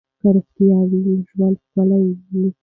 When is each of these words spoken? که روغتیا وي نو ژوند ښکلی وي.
که 0.19 0.27
روغتیا 0.35 0.77
وي 0.89 0.99
نو 1.05 1.13
ژوند 1.29 1.55
ښکلی 1.63 1.99
وي. 2.09 2.49